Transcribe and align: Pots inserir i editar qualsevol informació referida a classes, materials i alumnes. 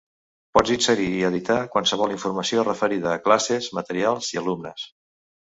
Pots 0.57 0.69
inserir 0.75 1.09
i 1.17 1.19
editar 1.29 1.57
qualsevol 1.75 2.15
informació 2.15 2.65
referida 2.69 3.13
a 3.13 3.19
classes, 3.27 3.69
materials 3.81 4.33
i 4.35 4.43
alumnes. 4.45 4.89